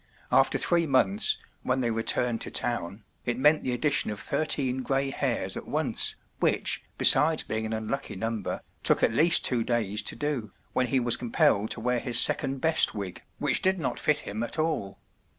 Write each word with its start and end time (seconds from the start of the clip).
After 0.31 0.57
three 0.57 0.87
months, 0.87 1.37
when 1.61 1.81
they 1.81 1.91
returned 1.91 2.41
to 2.41 2.49
town, 2.49 3.03
it 3.23 3.37
meant 3.37 3.63
the 3.63 3.71
addition 3.71 4.09
of 4.09 4.19
thirteen 4.19 4.81
grey 4.81 5.11
hairs 5.11 5.55
at 5.55 5.67
once, 5.67 6.15
which, 6.39 6.81
besides 6.97 7.43
being 7.43 7.67
an 7.67 7.73
unlucky 7.73 8.15
number, 8.15 8.61
took 8.81 9.03
at 9.03 9.13
least 9.13 9.43
two 9.45 9.63
days 9.63 10.01
to 10.01 10.15
do, 10.15 10.49
when 10.73 10.87
he 10.87 10.99
was 10.99 11.17
compelled 11.17 11.69
to 11.69 11.79
wear 11.81 11.99
his 11.99 12.19
second 12.19 12.61
best 12.61 12.95
wig, 12.95 13.21
which 13.37 13.61
did 13.61 13.77
not 13.79 13.99
fit 13.99 14.21
him 14.21 14.41
at 14.41 14.57
all. 14.57 14.97